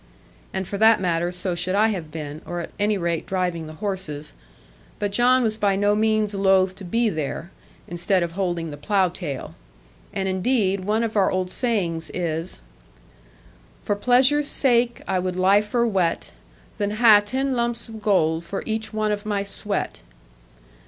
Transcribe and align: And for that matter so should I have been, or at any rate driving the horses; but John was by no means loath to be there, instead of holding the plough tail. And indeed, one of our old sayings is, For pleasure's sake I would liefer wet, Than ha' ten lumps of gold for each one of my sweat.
And 0.51 0.67
for 0.67 0.79
that 0.79 0.99
matter 0.99 1.31
so 1.31 1.53
should 1.53 1.75
I 1.75 1.89
have 1.89 2.09
been, 2.09 2.41
or 2.43 2.59
at 2.59 2.71
any 2.79 2.97
rate 2.97 3.27
driving 3.27 3.67
the 3.67 3.73
horses; 3.73 4.33
but 4.97 5.11
John 5.11 5.43
was 5.43 5.59
by 5.59 5.75
no 5.75 5.95
means 5.95 6.33
loath 6.33 6.75
to 6.77 6.83
be 6.83 7.07
there, 7.07 7.51
instead 7.87 8.23
of 8.23 8.31
holding 8.31 8.71
the 8.71 8.77
plough 8.77 9.09
tail. 9.09 9.53
And 10.11 10.27
indeed, 10.27 10.85
one 10.85 11.03
of 11.03 11.15
our 11.15 11.29
old 11.29 11.51
sayings 11.51 12.09
is, 12.15 12.63
For 13.83 13.95
pleasure's 13.95 14.47
sake 14.47 15.03
I 15.07 15.19
would 15.19 15.35
liefer 15.35 15.85
wet, 15.85 16.31
Than 16.79 16.93
ha' 16.95 17.21
ten 17.23 17.53
lumps 17.55 17.87
of 17.87 18.01
gold 18.01 18.43
for 18.43 18.63
each 18.65 18.91
one 18.91 19.11
of 19.11 19.23
my 19.23 19.43
sweat. 19.43 20.01